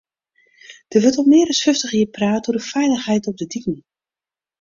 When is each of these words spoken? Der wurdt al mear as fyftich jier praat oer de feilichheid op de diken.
Der 0.93 1.01
wurdt 1.03 1.19
al 1.19 1.27
mear 1.31 1.49
as 1.53 1.61
fyftich 1.65 1.93
jier 1.97 2.11
praat 2.15 2.47
oer 2.49 2.57
de 2.57 2.63
feilichheid 2.71 3.29
op 3.31 3.37
de 3.41 3.47
diken. 3.53 3.77